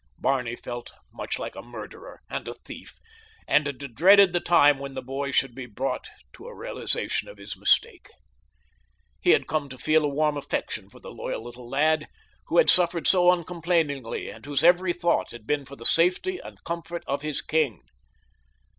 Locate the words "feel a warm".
9.77-10.37